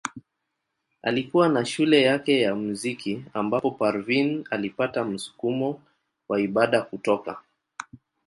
Alikuwa 1.01 1.49
na 1.49 1.65
shule 1.65 2.01
yake 2.01 2.41
ya 2.41 2.55
muziki 2.55 3.25
ambapo 3.33 3.71
Parveen 3.71 4.43
alipata 4.51 5.05
msukumo 5.05 5.81
wa 6.29 6.41
ibada 6.41 6.81
kutoka. 6.81 7.37